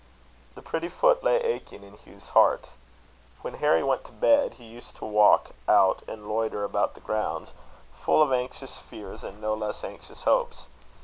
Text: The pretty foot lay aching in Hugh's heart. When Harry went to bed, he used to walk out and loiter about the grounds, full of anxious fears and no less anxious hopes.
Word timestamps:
The 0.55 0.63
pretty 0.63 0.87
foot 0.87 1.23
lay 1.23 1.35
aching 1.41 1.83
in 1.83 1.93
Hugh's 1.95 2.29
heart. 2.29 2.69
When 3.43 3.53
Harry 3.61 3.83
went 3.83 4.03
to 4.05 4.11
bed, 4.11 4.55
he 4.55 4.63
used 4.63 4.95
to 4.95 5.05
walk 5.05 5.51
out 5.67 6.01
and 6.07 6.27
loiter 6.27 6.63
about 6.63 6.95
the 6.95 7.01
grounds, 7.01 7.53
full 7.93 8.23
of 8.23 8.33
anxious 8.33 8.79
fears 8.79 9.23
and 9.23 9.39
no 9.39 9.53
less 9.53 9.83
anxious 9.83 10.23
hopes. 10.23 10.65